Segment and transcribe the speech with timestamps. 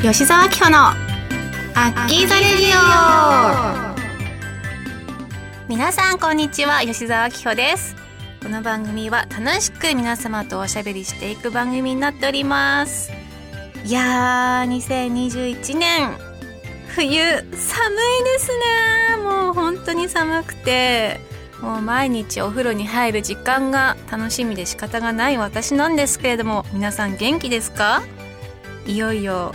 [0.00, 3.98] 吉沢明穂のアッキーザレディオ。
[5.68, 7.96] 皆さんこんにちは吉沢明穂です。
[8.40, 13.10] この番組は楽しく皆様とおしゃべりしていく番組になっております。
[13.84, 14.68] いやー
[15.16, 16.16] 2021年。
[16.94, 17.58] 冬寒いで
[18.38, 18.50] す
[19.16, 19.22] ね。
[19.24, 21.20] もう本当に寒くて。
[21.60, 28.00] もう毎日お風呂に入る時間が楽しみで仕方がない私なんですけれども皆さん元気ですか？
[28.86, 29.52] いよいよ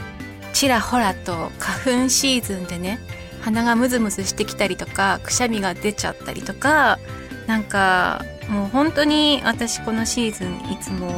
[0.54, 3.00] ちらほらと花粉シーズンでね
[3.42, 7.00] 鼻がムズムズしてきたりとかくしゃみが出ちゃったりとか
[7.48, 11.12] なんかもう本当に私このシーズンいつも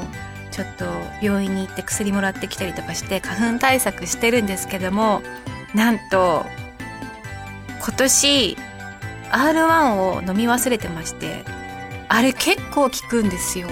[0.51, 0.85] ちょっと
[1.21, 5.21] 病院に行って薬もらってきたりとかして花粉対策してるんですけども
[5.75, 6.45] なんと
[7.83, 8.57] 今年
[9.31, 11.43] R1 を飲み忘れてまして
[12.07, 13.67] あれ結構効くんですよ。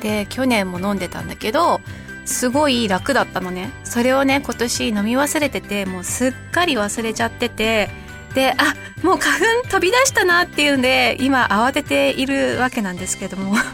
[0.00, 1.80] で去年も飲んでたんだけど
[2.28, 3.70] すごい楽だったのね。
[3.84, 7.88] それをね今年飲み忘れててもうすっかり忘れちゃってて
[8.34, 13.56] であもう花粉飛び出したなっていうんで今慌てているわけなんですけども。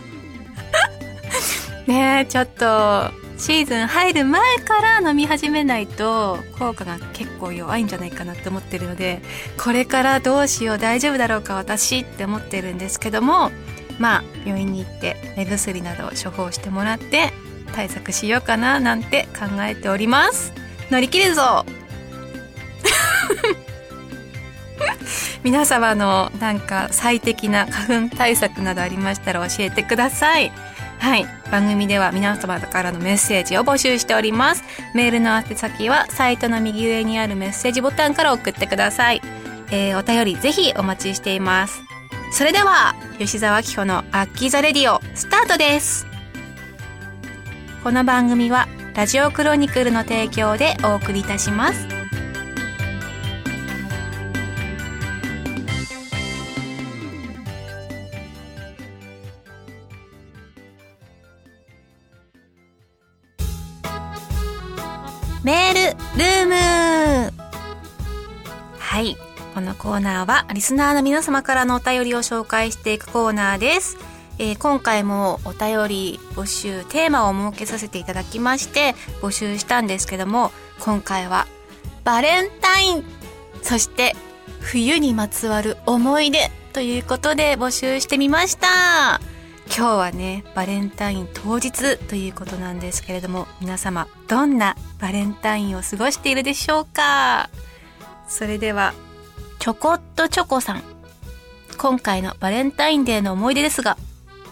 [1.86, 9.20] ねえちょっとシーズン入る前から飲み始めないと効果が結構弱いんじゃないかなって思ってるので
[9.58, 13.50] これからどうしよう大丈夫だろうか私って思ってるんですけども
[13.98, 17.32] まあ病院に行って目薬などを処方してもらって
[17.72, 20.52] 対策しようかななんて考えております。
[20.90, 21.64] 乗り切るぞ。
[25.42, 30.52] 皆様のなんか最適な花粉対策などありましたら教えてください。
[30.98, 31.26] はい。
[31.50, 34.64] 番組では皆様からのメッセージを募集しております。
[34.94, 39.20] メールの宛先はサイトの右上にあるメッセージボタンから送ってください、
[39.70, 41.82] えー、お便りぜひお待ちしています。
[42.32, 46.13] それでは吉沢明子のアッキーザレディオスタートです。
[47.84, 51.86] この番組はラジオクロニクルの提供でお送りいたします。
[65.44, 67.32] メールルーム。
[68.78, 69.14] はい。
[69.54, 74.13] このコーナーはリスナーの皆様からのお便りを紹介していくコーナーです。
[74.38, 80.50] えー、今回もお便り募集テーマを設けさせていただきまして募集したんですけども
[80.80, 81.46] 今回は
[82.02, 83.04] バレンタイン
[83.62, 84.14] そして
[84.60, 89.20] 冬にまつわる思い出ということで募集してみました。
[89.66, 97.48] 今日はねバレンタイン当日ということなんですけれども皆様どんなバレンタインを過ごしているでしょうか？
[98.28, 98.92] それでは
[99.58, 100.82] ちょこっとチョコさん
[101.78, 103.96] 今回のバレンタインデーの思い出ですが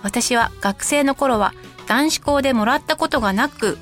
[0.02, 1.52] 私は学生の頃は
[1.86, 3.78] 男子校でもらったことがなく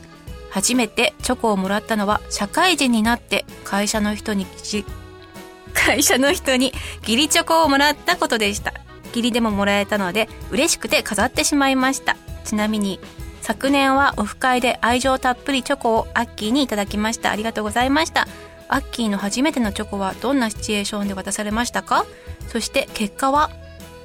[0.51, 4.47] 初めてチョコをもらったのは社会人になって会社の人に
[5.73, 6.73] 会社の人に
[7.03, 8.75] 義理チョコをもらったことでした。
[9.09, 12.17] 義理でももらえたので嬉しくて飾ってしまいました。
[12.45, 13.01] ちなみに
[13.41, 17.31] 昨年はオフ会で愛情たっぷりチョコをアッキーにいただきました。
[17.31, 18.29] ありがとうございました。
[18.69, 22.05] アッキーの初めてのチョコはどんなシチュエーションで渡されましたか？
[22.49, 23.51] そして結果は？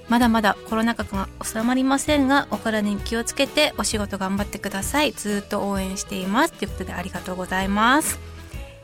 [0.08, 5.12] まだまだコロナ禍が収まりませんがお体に気をつけてお仕事頑張ってください。
[5.12, 6.54] ずっと応援しています。
[6.54, 8.20] ということでありがとうございます。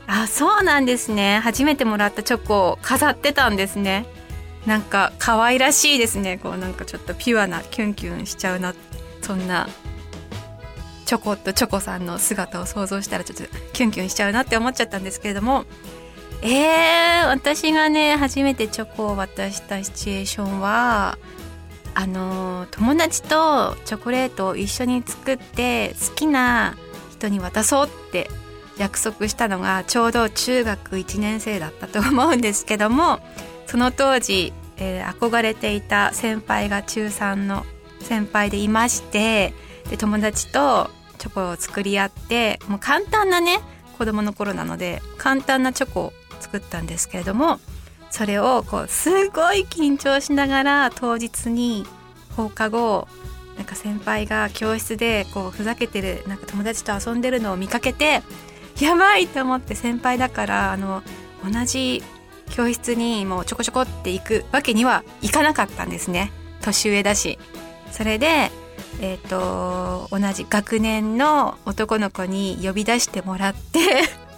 [0.06, 1.40] あそうなんですね。
[1.42, 4.06] 初めてもらったチョコを飾ってたんですね。
[4.66, 6.38] なんか可愛らしいですね。
[6.38, 8.74] こうなんかちょっとピュアなキュンキュンしちゃうな。
[9.20, 9.68] そんな
[11.06, 15.66] チョコとチョコさんの姿を想像したらちょっとキュンキュンしちゃうなって思っちゃったんですけれども
[16.42, 21.16] えー、私がね初めてチョコを渡したシチュエーションは
[21.94, 26.76] あの友達とチョコレートを一緒に作って好きな
[27.12, 28.28] 人に渡そうって
[28.76, 33.20] 約束したのがちょうど中学1年生だったと思うんですけども
[33.66, 37.64] その当時、えー、憧れていた先輩が中3の
[38.00, 39.54] 先輩でいまして
[39.90, 43.60] で友達とチョコを作り合ってもう簡単なね
[44.02, 47.60] 子供の頃なので簡単なチョコを作ったんですけれども
[48.10, 51.86] それをこうすごい緊張しながら当日に
[52.36, 53.06] 放課後
[53.56, 58.22] なんか先輩が教室でこうふざけてるなんか友達と遊んでるのを見かけて
[58.80, 61.04] やばいと思って先輩だからあの
[61.44, 62.02] 同じ
[62.50, 66.32] 教室にもうちょこちょこって行くわけにはいかなかったんですね。
[66.60, 67.38] 年上だし。
[67.92, 68.50] それで
[69.00, 73.80] えっ、ー、と同じ学年の男の子に呼び出してもらって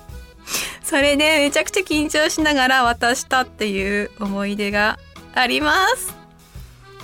[0.82, 4.98] それでめちゃくちゃ緊張しながら渡したっていう思い出が
[5.34, 6.14] あります。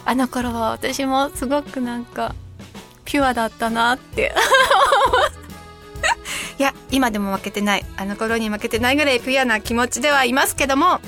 [0.04, 2.34] あの頃は私もすごくなんか
[3.04, 4.32] ピュアだったなって。
[6.58, 7.86] いや今でも負けてない。
[7.96, 11.00] あの頃に負けてないぐらいピュアな気持ちではいますけども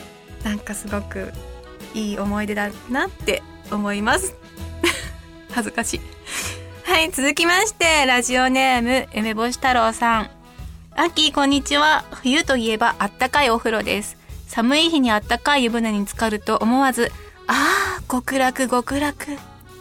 [0.45, 1.33] なんかすごく
[1.95, 4.35] いい思い出だなって思います。
[5.53, 6.01] 恥ずかしい。
[6.93, 10.31] はい続きましてラジオネーム梅干し太郎さん。
[10.95, 12.05] アッキーこんにちは。
[12.11, 14.19] 冬といえばあったかいお風呂です。
[14.47, 17.11] 寒い日にあったかい湯船に浸かると思わず
[17.47, 19.29] ああ極楽極楽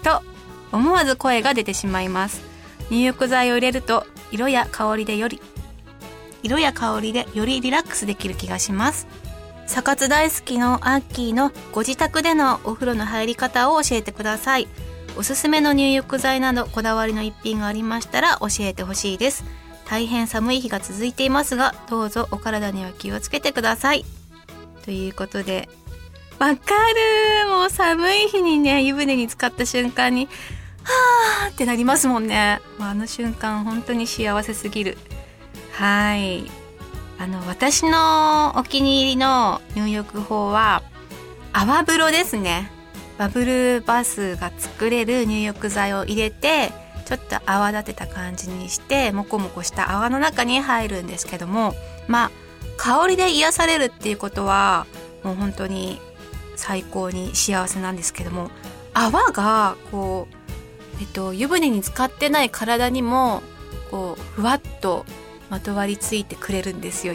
[0.04, 0.22] と
[0.72, 2.42] 思わず声が出てしまいます。
[2.90, 5.42] 入浴剤を入れると色や香りでより
[6.44, 9.06] 色や香りでよりリラックスできる気がします。
[9.68, 14.70] サカツ大好きのアッキーのご自宅でのお風呂の入り方を教えてください。
[15.18, 19.44] おすすめの入浴剤などこだわりの一品がありましたら教えてほしいです。
[19.86, 24.06] 大変寒い日が続いていますがどうぞお体には気をつけてください。
[24.84, 25.70] ということで
[26.40, 26.74] わか
[27.44, 30.28] るもう寒い日にね湯船に浸かった瞬間に
[30.84, 32.62] はーってなりますもんね。
[32.80, 34.98] あの瞬間本当に幸せすぎる。
[35.74, 36.50] はい。
[37.20, 40.82] あの私のお気に入りの入浴法は
[41.54, 42.72] 泡風呂ですね。
[43.22, 46.72] バブルバスが作れる入浴剤を入れて
[47.06, 51.76] ちょっと泡立てた感じにしてモコモコした泡の中に入るんですけども
[52.08, 52.32] まあ
[52.78, 54.88] 香りで癒されるっていうことは
[55.22, 56.00] もう本当に
[56.56, 58.50] 最高に幸せなんですけども
[58.96, 60.36] 泡がこう
[61.00, 63.44] えっと、湯船に浸かってない体にも
[63.92, 65.06] こうふわっと
[65.52, 67.14] まとわりついてくれるんですよ。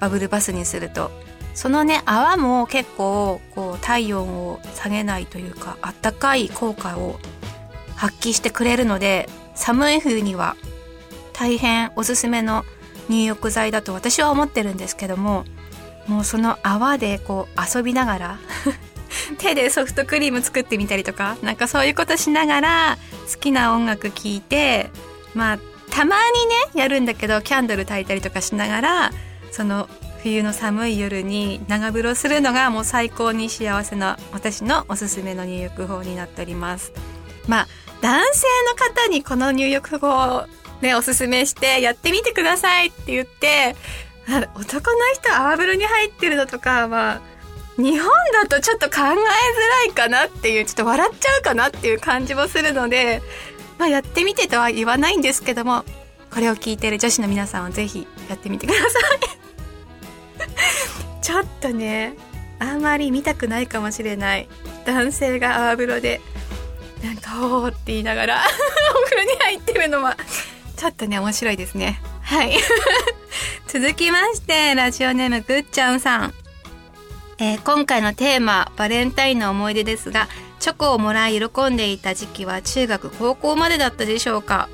[0.00, 1.12] バブルバスにすると。
[1.58, 7.18] そのね泡も結構こう体温を下げないというかあったかい効果を
[7.96, 10.54] 発揮してくれるので寒い冬には
[11.32, 12.64] 大変おすすめの
[13.08, 15.44] 入浴剤だと私は思ってるんですけども
[16.06, 18.38] もうその泡でこう遊びながら
[19.38, 22.98] 手でソフトクリーム作ってみたりとかなんかそういうことしながら
[23.34, 24.92] 好きな音楽聴いて
[25.34, 25.58] まあ
[25.90, 26.46] たまに
[26.76, 29.12] ねやるんだけどキャンドル焚いたりとかしながら
[29.50, 29.88] その
[30.22, 36.92] 冬の寒い夜に長風呂するのがもう最高に幸せな私のおすすめの入浴法になっております。
[37.46, 37.68] まあ
[38.00, 40.46] 男性の方にこの入浴法を
[40.80, 43.76] ねおすすめしてやってみてくださいって言って
[44.28, 47.20] 男の人泡風呂に入ってるのとかは
[47.76, 49.14] 日本だとちょっと考えづら
[49.84, 53.22] いかなっていうちょっと笑っちゃうかなっていう感じもするので、
[53.78, 55.84] まあ、やってみてとは言わないんですけども
[56.30, 59.47] これを聞いてる女子の皆さんはぜひやってみてください。
[61.22, 62.14] ちょっとね
[62.58, 64.48] あんまり見たくないかもしれない。
[64.84, 66.20] 男性が泡風呂で
[67.04, 68.42] なんか「おお」って言いながら
[68.90, 70.16] お風呂に入ってるのは
[70.76, 72.00] ちょっとね面白いですね。
[72.22, 72.58] はい。
[73.68, 76.34] 続きましてラジオネームぐっちゃんさん。
[77.40, 80.28] えー、今回のテーマバレンタインの思い出ですが
[80.58, 84.68] チョコをもらい喜んでいた時期は中学高校までだったでしょうか、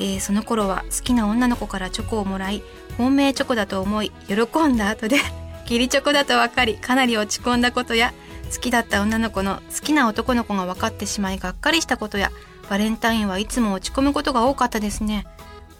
[0.00, 2.62] えー、その頃は好きな女の子からチョコをもらい
[2.96, 4.34] 本命チョコだと思い喜
[4.66, 5.18] んだ後で
[5.64, 8.12] 義理チョコだと分かりかなり落ち込んだことや
[8.52, 12.32] 好きだった女の子の好きな男の子が分かってしまいがっかりしたことや
[12.68, 15.26] バレンタインはいつも落ち込むことが多かったですね。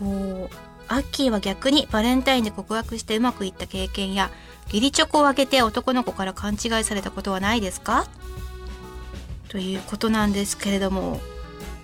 [0.02, 0.48] お
[0.88, 4.30] アッキーは逆にバレンタインで告白してうまくいった経験や
[4.66, 8.06] 義理チョコをあげて男の子から勘違いされたことはないですか？
[9.48, 11.20] ということなんですけれども。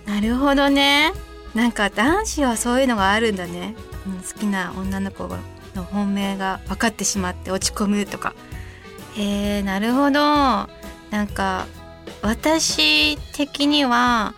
[0.05, 1.13] なるほどね。
[1.57, 3.73] なんか男子はそういうのがあるんだね、
[4.05, 5.27] うん、好きな女の子
[5.73, 8.35] の本命が分かってしまって落ち込むとか。
[9.15, 10.19] へえなるほど。
[10.19, 10.67] な
[11.23, 11.65] んか
[12.21, 14.35] 私的には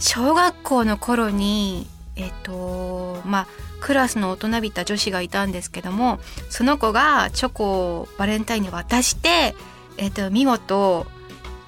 [0.00, 1.86] 小学校の頃に
[2.16, 3.46] えっとまあ
[3.80, 7.64] クラスの大人びた女子がいたんですけどもその子がチョコ
[8.00, 9.54] をバレンタインに渡して、
[9.98, 11.06] えっと、見事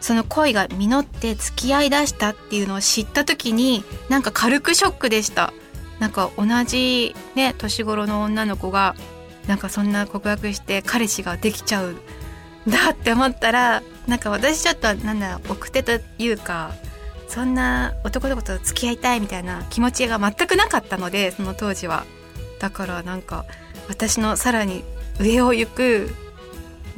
[0.01, 5.53] その恋が実って付き合いだしたっていうのを知った時になんか軽くショックでした。
[5.99, 8.95] なんか同じね年頃の女の子が
[9.47, 11.97] なんかそんな告白して彼氏ができちゃうん
[12.67, 16.73] だって思ったらなんか私ちょっとなんだ奥手というか
[17.29, 22.05] そんな男の子と付き合いたいみたいな気持ちが全くなかったのでその当時は。
[22.59, 23.47] だからなんか
[23.89, 24.85] 私のさらに
[25.19, 26.15] 上を行く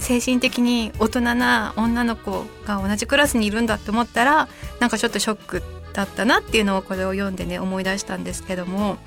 [0.02, 4.49] 精神的に大人な女の子が同じクラスにいるんだって思ったら
[4.80, 5.62] なんかちょっとショック
[5.94, 8.99] だったなっていうのをこれを読んでね思い出したんですけども。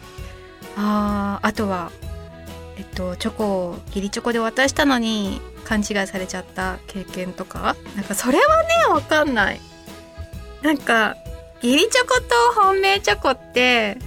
[0.78, 1.92] ああとは
[2.78, 7.76] えっとチョコを義理チョコで渡したのに勘違いされちゃった経験とか？
[7.96, 9.62] なんかそれはねわかんない。
[10.62, 11.16] なんか、
[11.62, 13.98] 義理チョコと本命チョコって、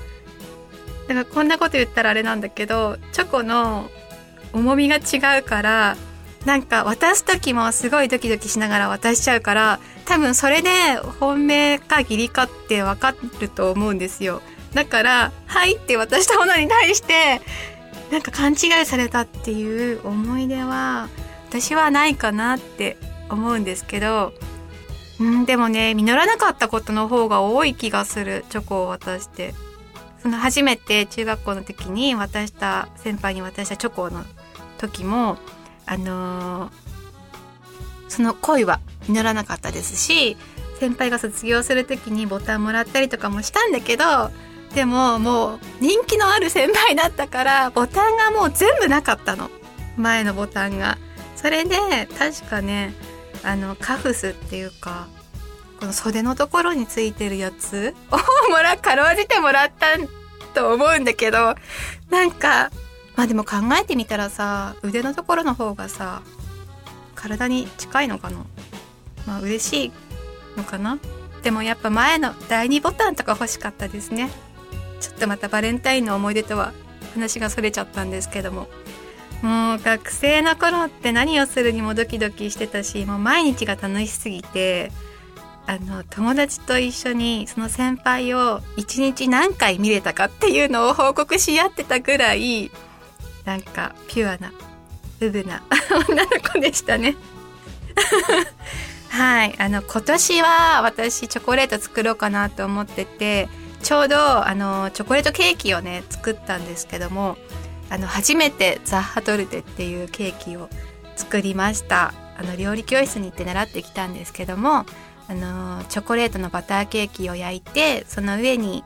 [1.06, 3.88] なんかこんなこと言ったらあれなんだけど、チョコの
[4.52, 5.96] 重みが違うから、
[6.48, 10.70] なんか渡す時もすごいドキドキしながら渡しちゃうから、多分それで
[11.20, 14.40] 本命か義理かってわかると思うんですよ。
[14.72, 17.42] だから、はいって渡したものに対して、
[18.10, 21.10] なんか勘違いされたっていう思い出は
[21.50, 22.96] 私はないかなって
[23.28, 24.32] 思うんですけど
[25.20, 29.52] うんでもね実らなかったことの方が多い気がするチョコを渡して
[30.22, 34.24] その初めて中学校の時に渡した先輩に渡したチョコの
[34.78, 35.36] 時も
[35.88, 36.70] あのー、
[38.08, 40.36] その恋は実らなかったですし
[40.78, 44.30] 先輩が卒業する時にボタンもらったりとかもしたんだけど
[44.74, 49.50] でももう人気のある先輩だったからボタンがもう全部なかったの。
[49.96, 50.98] 前のボタンが。
[51.36, 51.76] それで
[52.18, 52.92] 確かね
[53.44, 55.06] あのカフスっていうか
[55.78, 59.86] この袖のところについてるやつをもらかろうじてもらった
[60.52, 61.54] と思うんだけど
[62.10, 62.72] なんか
[63.18, 66.22] まあでも考えてみたらさ腕のところの方がさ
[67.16, 68.46] 体に近いのかな？
[69.26, 69.92] まあ嬉しい
[70.56, 71.00] のかな？
[71.42, 74.30] でもやっぱ前の第2ボタンとか欲しかったですね。
[75.00, 76.72] ちょっとまたバレンタインの思い出とは
[77.14, 78.68] 話がそれちゃったんですけども。
[79.42, 84.90] もう学生の頃って何をするにもドキドキしてたしもう毎日が楽しすぎて
[85.66, 92.72] あの友達と一緒にその先輩を一日何回見れたかっていうのを報告し合ってたぐらい
[93.48, 94.52] なんかピュアな
[95.20, 95.62] ウブな
[96.06, 97.16] 女の子でしたね。
[99.08, 99.54] はい。
[99.58, 103.48] あの今年は私チョコレート作ろうかなと思ってて
[103.82, 107.38] ちょうどあのチョコレートケーキをね作ったんですけども
[107.88, 110.68] あの初めてザッハトルテっていうケーキを
[111.16, 112.12] 作りました。
[112.36, 114.84] あの料理教室に行って習ってきたんですけども
[115.26, 118.84] あのチョコレートのバターケーキを焼いてその上に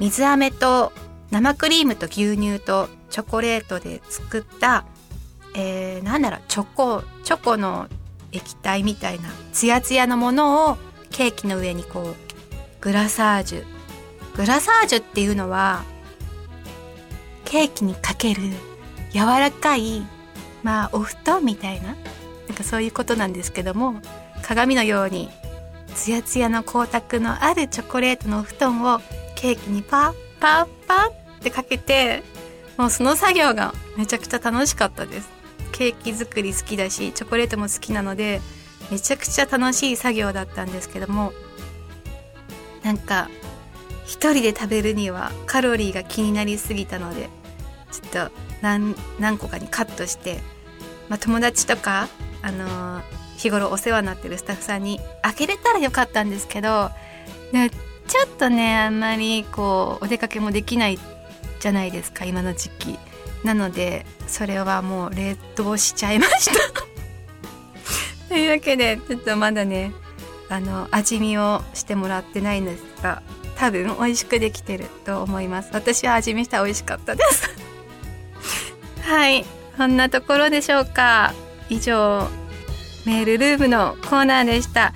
[0.00, 0.92] 水飴と
[1.30, 4.84] 生クリームと牛乳とチョコレートで作った、
[5.54, 7.86] えー、なんだろうチョコチョコの
[8.32, 10.78] 液体みたいなツヤツヤのものを
[11.10, 12.14] ケーキの上にこう
[12.80, 13.64] グラサージュ。
[14.34, 15.84] グラサージュっていうのは
[17.44, 18.42] ケーキにかける
[19.12, 20.02] 柔らかい
[20.62, 21.88] まあお布団みたいな
[22.48, 24.00] なんかそういうことなんですけども
[24.42, 25.28] 鏡のように
[25.94, 29.00] ツヤツヤの光沢のあるチョコレートのお布団を
[29.34, 32.22] ケーキにパッパッパッってかけて
[32.76, 35.30] もうその作業がめちゃくちゃ楽しかったです。
[35.72, 38.40] ケーキ作り好きだしチョコレートも好きなので
[38.90, 41.32] めちゃくちゃ楽しい作業だったんですけども
[42.84, 43.30] なんか
[44.04, 47.30] 一人で食べるにはカロリーが気になりすぎたので
[47.90, 50.40] ちょっと何何個かにカットして、
[51.08, 52.08] まあ、友達とか、
[52.42, 53.02] あのー、
[53.38, 56.90] 日頃お世話になってるスタッフさんにあげれたらよかったんですけど、
[58.06, 60.98] ちょっとねあんまりこうお出かけもできない
[61.62, 62.98] じゃないですか今の時期。
[63.44, 66.54] なのでそれはもう冷凍しちゃいました。
[68.28, 69.92] というわけでちょっとまだね
[70.48, 73.22] あの味見をしてもらってないんですが
[73.56, 75.70] 多分美味しくできてると思います。
[75.72, 77.48] 私は味見したら美味しかったです。
[79.02, 79.44] はい。
[79.76, 81.32] こんなところでしょうか。
[81.68, 82.28] 以上
[83.06, 84.92] メールルームのコーナーでした。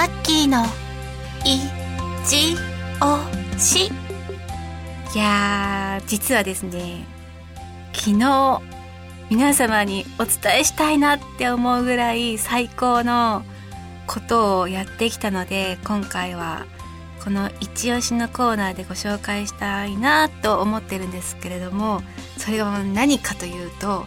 [0.00, 0.64] アッキーの
[1.44, 1.60] い
[2.26, 2.56] ち
[3.02, 3.88] おし。
[5.14, 7.04] いや実はですね
[7.92, 8.62] 昨日
[9.28, 13.42] 皆様にお伝えしたいなって思うぐらい最高の
[14.06, 16.64] ことをやってきたので今回は
[17.22, 22.00] この一押しのコーナーでご紹介したいなと思ってるんですけれども
[22.38, 24.06] それが何かというと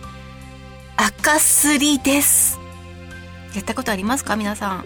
[0.97, 2.59] 赤すりです。
[3.53, 4.35] やったことありますか？
[4.35, 4.85] 皆さん。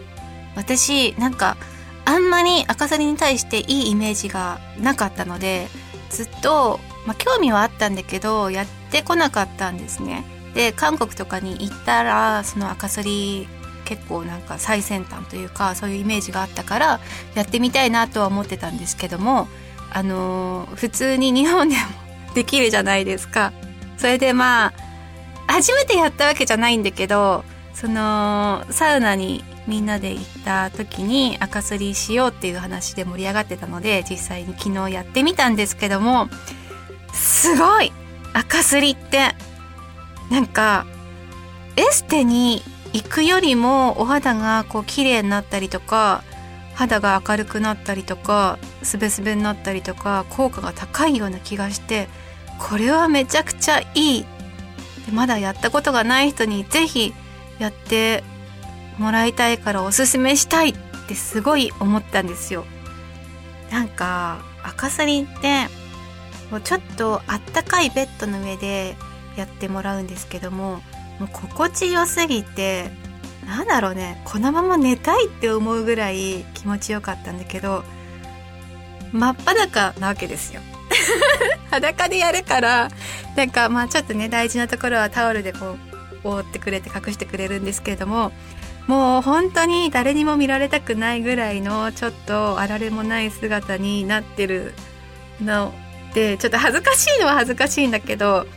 [0.58, 1.56] 私なんか
[2.04, 5.68] あんまり赤すりに対していいイメージがなかったので
[6.10, 10.26] ずっと、まあ、興味はあったんだけどやってこなかったんですね。
[10.54, 13.48] で韓国とかに行ったらその赤すり
[13.86, 17.00] 結構なんか最先端というかそういうイメージがあったから
[17.36, 19.48] やってみたいなとは思ってたんですけども
[19.94, 21.82] あのー、普通に日本でも
[22.34, 23.54] できるじゃないですか。
[23.98, 24.74] それでまあ
[25.48, 36.30] 初めてやったわけじゃないんだけどそのサウナにみんなで行った時に赤すりしようっていう話で盛り上がってたので実際に昨日やってみたんですけども
[37.14, 37.92] すごい!
[38.34, 39.36] 赤すりって
[40.30, 40.86] なんか
[41.76, 42.62] エステに
[42.94, 46.24] 行くよりもお肌がこう綺麗になったりとか
[46.76, 52.08] 肌が明るくなったりとかすべすべになったりとか効果が高いような気がして
[52.60, 54.26] これはめちゃくちゃいい。
[55.12, 57.14] まだやったことがない人に是非
[57.60, 58.24] やって
[58.98, 60.76] もらいたいからおすすめしたいっ
[61.08, 62.66] てすごい思ったんですよ。
[63.72, 65.68] なんか赤サリンって
[66.52, 68.96] もうちょっとあったかいベッドの上で
[69.36, 70.82] やってもらうんですけども
[71.20, 72.90] もう心地よすぎて
[73.46, 77.84] なんだろうねこのまま寝たいって思うぐらい気持ちよかったんだけど
[79.12, 80.62] 真っ裸なわけですよ
[81.72, 82.90] 裸でやるから
[83.36, 85.78] なんかまあちょっとね大事なところはタオルでこ
[86.24, 88.32] う覆ってくれて隠してくれるんですけれども
[88.88, 94.74] もう本当に誰にも見られたくないぐらいのちょっとあられもない姿になってる
[95.42, 95.74] の
[96.14, 98.48] でちょっと恥ずかしいのは恥ずかしいんだけど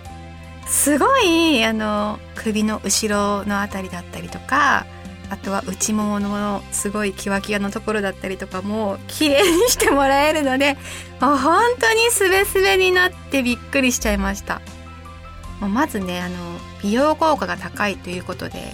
[0.67, 4.87] すごいあの首の後ろの辺りだったりとか
[5.31, 10.77] あとは内もものすごいキワキワのところだったりとかも綺麗にしてもらえるので
[11.21, 14.61] もう本当にスベスベになってびっくりしちゃいました。
[15.61, 16.37] もうまずねあの
[16.83, 18.73] 美容効果が高いということで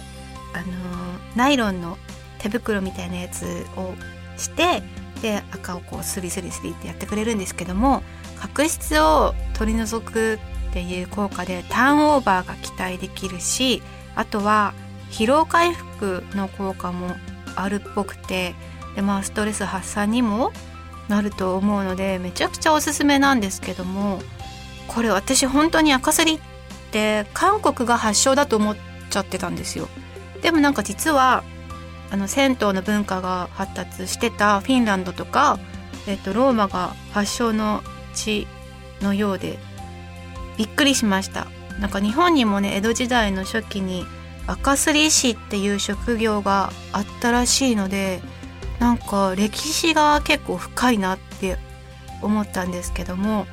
[0.53, 1.06] あの
[1.37, 1.97] ナイロンの
[2.39, 3.93] 手袋みたいなやつを
[4.37, 4.83] して
[5.21, 8.03] で赤をこうスリスリスリってやってくれるんですけども
[8.39, 10.39] 角質を取り除く
[10.69, 13.81] っていう効果でターンオーバーが期待できるし
[14.15, 14.73] あとは
[15.11, 17.15] 疲労回復の効果も
[17.55, 18.53] あるっぽくて
[18.95, 20.51] でまあストレス発散にも
[21.07, 24.19] なると思うのでめちゃくちゃおすすめなんですけども
[24.87, 26.39] これ私本当に赤すりっ
[26.91, 28.77] て韓国が発祥だと思っ
[29.09, 29.87] ちゃってたんですよ。
[30.41, 31.43] でもなんか実は
[32.09, 35.59] あの銭湯の文化が発達してたフィンランドとか、
[36.07, 37.81] えっと、ローマが発祥の
[38.13, 38.47] 地
[39.01, 39.57] のようで
[40.57, 41.47] びっくりしました。
[41.79, 44.05] なんか日本にもね江戸時代の初期に
[44.47, 48.21] 赤すり師っていう職業があったらしいので
[48.79, 51.57] なんか歴史が結構深いなって
[52.23, 53.45] 思ったんですけども。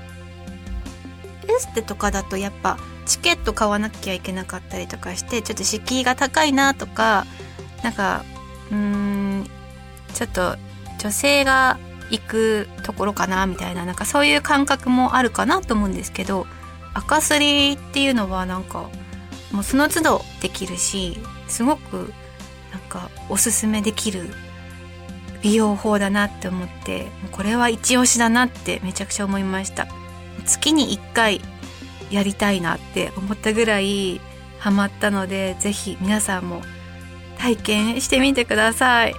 [1.46, 7.26] エステとかだとやっぱチケット買わなきゃいけなかったりとかしてちょっと敷居が高いなとか
[7.82, 8.24] なんか
[8.70, 9.46] うん
[10.14, 10.56] ちょっと
[10.98, 11.78] 女性が
[12.10, 16.46] 行くところかなみたいななんかそういう感覚もあるかなと思うんですけど
[16.94, 18.88] 赤すりっていうのはなんか
[19.52, 21.18] もうその都度できるし
[21.48, 22.12] すごく
[22.72, 24.30] なんかおすすめできる
[25.42, 29.86] 美容法だなって思ってこれは一押しだなってめちゃくちゃ思いました。
[30.46, 31.40] 月に1回
[32.10, 34.20] やりたいなって思ったぐらい
[34.58, 36.62] ハマったのでぜひ皆さんも
[37.38, 39.14] 体験してみてください。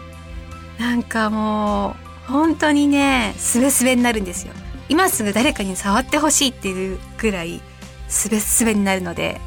[0.79, 1.95] なんかも
[2.27, 4.53] う本当にねスベスベになるんですよ。
[4.89, 7.61] 今すぐ誰かに触ってほしいっていうぐらい
[8.07, 9.39] スベスベになるので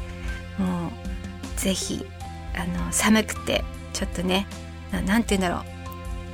[0.57, 2.05] もうぜひ
[2.55, 4.47] あの寒くてちょっとね
[4.91, 5.79] 何て言うんだろう。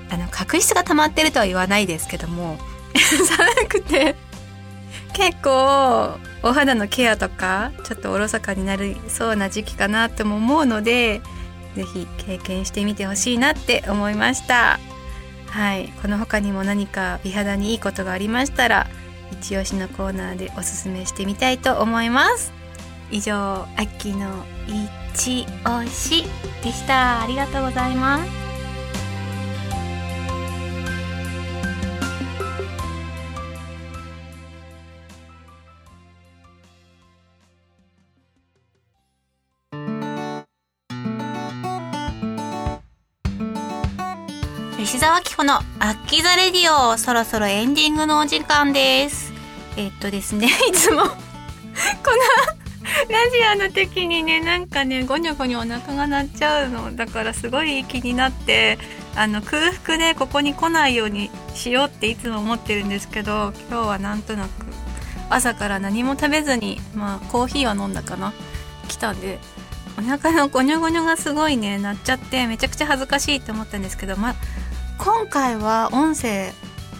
[0.09, 2.57] あの角質が溜まってるとは言わないですけども
[2.93, 4.15] 寒くて
[5.13, 11.21] 結構お肌のケアとかちょっとおろそかになりそうな時期かなとも思うので
[11.75, 14.79] 是非経験してみてほしいなって思いました。
[15.47, 15.87] はい。
[16.01, 18.87] この他にも何か美肌にいいことがありましたら
[19.31, 22.53] 一押しのコーナーでおすすめしてみたいと思います。
[23.09, 26.25] 以上秋の一押し
[26.63, 27.23] でした。
[27.23, 28.44] ありがとうございます。
[44.85, 49.33] 石沢紀穂のアッキザレディオそろそろエンディングのお時間です。
[49.77, 51.15] えっとですね いつもこの
[53.09, 56.95] ラジオの時にねなんかねゴニョゴニョお腹が鳴っちゃうの。
[56.95, 58.77] だからすごい気になって
[59.15, 64.49] あの空腹でここに来ないようにしようっていつも思ってるんですけど今日はなんとなく
[65.31, 68.33] 朝から何も食べずにまあコーヒーは飲んだかな。
[68.87, 69.39] 来たんで
[69.97, 74.35] お腹のゴニョゴニョがすごいね鳴っちゃってめちゃくちゃ恥ずかしいって思ったんですけどま
[74.97, 76.51] 今回は音声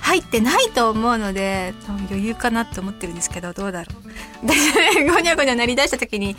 [0.02, 1.74] 入ってないと思うので
[2.10, 4.48] 余裕かなって思ってるんですけどどうだろう。
[4.48, 6.36] 私ねゴニャゴニャ鳴り出した時に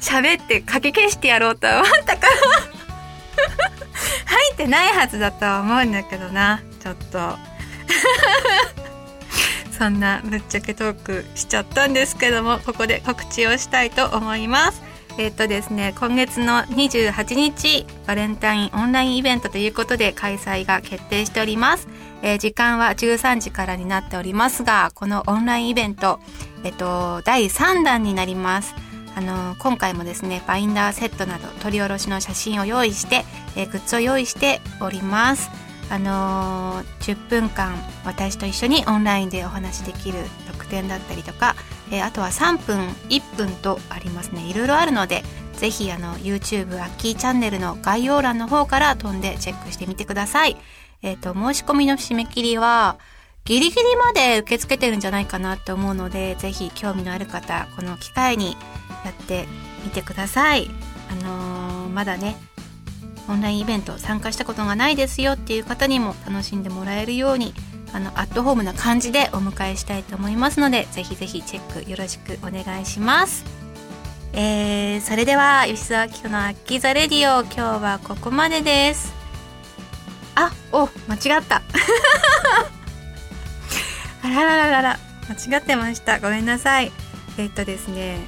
[0.00, 2.32] 喋ってかき消してやろうと思ったから
[4.26, 7.38] 入ってないはずだとは思うんだけどなちょっと。
[9.76, 14.82] そんなぶっちゃけトークしちゃったんですけどもここで告知をしたいと思います。
[15.18, 21.88] えっ、とですね今月の28日バレンタインオンラインイベントということで開催が決定しております、
[22.22, 26.20] えー、時間は13時からになっておりますがこのオンラインイベント
[26.64, 28.74] えっ、と第3弾になります。
[29.14, 33.24] あの今回もですねバインダーセットなど取り下ろしの写真を用意して、
[33.56, 35.48] え、グッズを用意しております。
[35.88, 41.54] あの、10分間私と一緒にオンラインでお話しできる特典だったりとか
[41.90, 45.22] えー、あとは3分1分とありますねいろいろあるので
[45.54, 50.56] ぜひあの YouTube アッキーチャンネルの概要欄の方から飛んでチェックしてみてください。
[51.02, 52.98] えっ、ー、と、申し込みの締め切りは
[53.44, 58.56] ギリギリまで受け付けてるんじゃないかなって思うので、ぜひ興味のある方、この機会に
[59.04, 59.46] やって
[59.84, 60.68] みてください。
[61.10, 62.36] あのー、まだね
[63.28, 67.54] オンラインイベント参加したことがないですよっていう方にも楽しんでもらえるように
[67.96, 73.42] あのアットホームな感じでお迎えしたいと思いますのでぜひぜひチェックよろしくお願いします。
[74.34, 79.14] えー、それでは吉沢明子のアッキーザレディオ今日はここまでです。
[80.34, 81.62] あお間違った。
[84.22, 84.98] あららららら
[85.30, 86.20] 間違ってました。
[86.20, 86.92] ごめんなさい。
[87.38, 88.18] えっとですね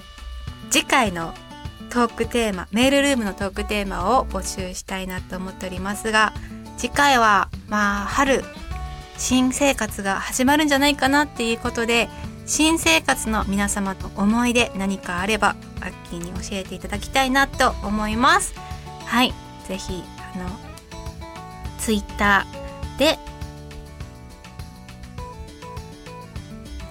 [0.71, 1.35] 次回の
[1.91, 6.33] トークテーマメールルームのトークテーマを募集したいなと思っておりますが
[6.79, 8.43] 次回はまあ春
[9.19, 12.09] 新生活が始まるんじゃないかなっていうことで
[12.47, 18.55] 新生活の皆様と思い出何かあればアッキーに教えていただきたいなと思います。
[19.05, 19.35] はい。
[19.67, 20.03] ぜひ
[20.35, 20.49] あの
[21.79, 23.19] ツイッターで。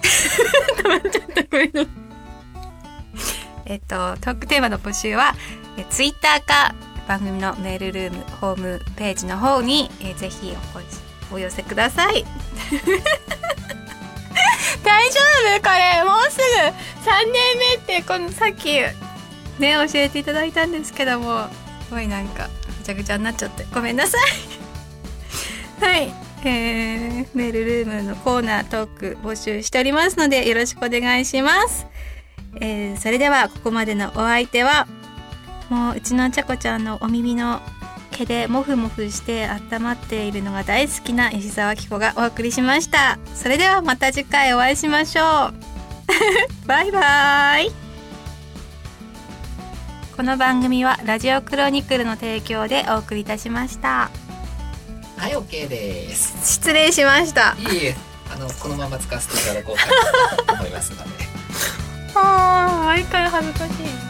[0.78, 1.88] 止まっちゃったごめんなさい。
[3.66, 5.34] えっとトークテーマの募集は
[5.76, 6.74] えツイッターか
[7.08, 10.78] 番組のメールルームホームページの方にえぜひお
[11.32, 12.24] お寄せください。
[14.84, 15.20] 大丈
[15.58, 16.42] 夫これもうすぐ
[17.10, 18.72] 3年目ってこのさっき
[19.58, 21.48] ね教えていただいたんですけども
[21.88, 24.16] すごいなんかぐちゃぐちゃになっちゃってごめんなさ
[25.80, 25.82] い。
[25.84, 26.12] はい
[26.44, 31.86] えー、メールルームのコーナートーク募集しておりますのでよろしくお願いします。
[32.60, 34.86] えー、それではここまでのお相手は
[35.68, 37.60] もううちのちゃこちゃんのお耳の
[38.18, 43.16] 毛でモフモフして温まっているのが大好きな石沢紀子がお送りしました。
[43.34, 45.54] それではまた次回お会いしましょう。
[46.66, 47.70] バイバイ。
[50.16, 54.10] この番組はラジオクロニクルの提供でお送りいたしました。
[55.16, 56.54] はい OK です。
[56.54, 57.54] 失礼しました。
[57.70, 57.96] いいえ。
[58.32, 61.24] あのこのまま使わせていただこうかと思いますので。
[62.16, 64.07] ああ毎回恥ずかしい